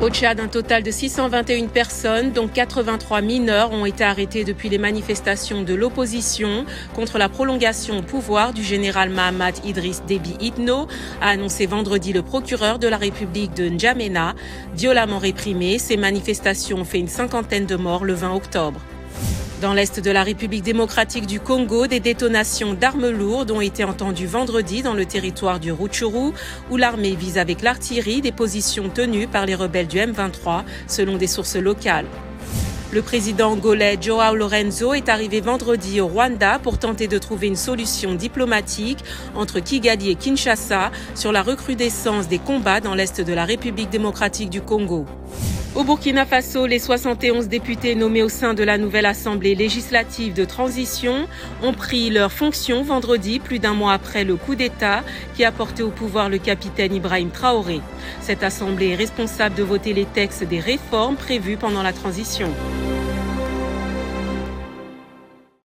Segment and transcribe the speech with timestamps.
[0.00, 4.76] Au Tchad, un total de 621 personnes, dont 83 mineurs, ont été arrêtés depuis les
[4.76, 10.88] manifestations de l'opposition contre la prolongation au pouvoir du général Mahamat Idriss Déby Itno,
[11.20, 14.34] a annoncé vendredi le procureur de la République de N'Djamena.
[14.74, 18.80] Violemment réprimées, ces manifestations ont fait une cinquantaine de morts le 20 octobre.
[19.64, 24.26] Dans l'est de la République démocratique du Congo, des détonations d'armes lourdes ont été entendues
[24.26, 26.32] vendredi dans le territoire du Rutshuru,
[26.70, 31.26] où l'armée vise avec l'artillerie des positions tenues par les rebelles du M23, selon des
[31.26, 32.04] sources locales.
[32.92, 37.56] Le président angolais Joao Lorenzo est arrivé vendredi au Rwanda pour tenter de trouver une
[37.56, 38.98] solution diplomatique
[39.34, 44.50] entre Kigali et Kinshasa sur la recrudescence des combats dans l'est de la République démocratique
[44.50, 45.06] du Congo.
[45.76, 50.44] Au Burkina Faso, les 71 députés nommés au sein de la nouvelle Assemblée législative de
[50.44, 51.26] transition
[51.64, 55.02] ont pris leurs fonctions vendredi, plus d'un mois après le coup d'État
[55.34, 57.80] qui a porté au pouvoir le capitaine Ibrahim Traoré.
[58.20, 62.50] Cette Assemblée est responsable de voter les textes des réformes prévues pendant la transition.